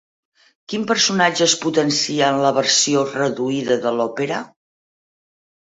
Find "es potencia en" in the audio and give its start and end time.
1.47-2.41